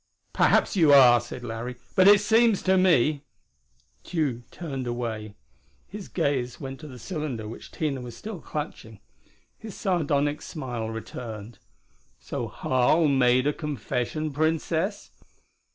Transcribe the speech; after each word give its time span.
"Perhaps 0.33 0.75
you 0.75 0.91
are," 0.91 1.19
said 1.21 1.43
Larry. 1.43 1.75
"But 1.95 2.05
to 2.05 2.09
me 2.09 2.15
it 2.15 2.21
seems" 2.21 2.63
Tugh 2.63 4.41
turned 4.49 4.87
away. 4.87 5.35
His 5.87 6.07
gaze 6.07 6.59
went 6.59 6.79
to 6.79 6.87
the 6.87 6.97
cylinder 6.97 7.47
which 7.47 7.69
Tina 7.71 8.01
was 8.01 8.17
still 8.17 8.39
clutching. 8.41 8.99
His 9.59 9.75
sardonic 9.77 10.41
smile 10.41 10.89
returned. 10.89 11.59
"So 12.19 12.47
Harl 12.47 13.09
made 13.09 13.45
a 13.45 13.53
confession, 13.53 14.31
Princess?" 14.33 15.11